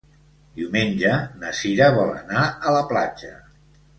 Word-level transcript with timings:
Diumenge 0.59 1.11
na 1.43 1.51
Cira 1.59 1.91
vol 1.97 2.11
anar 2.15 2.45
a 2.69 2.75
la 2.79 2.83
platja. 2.95 3.33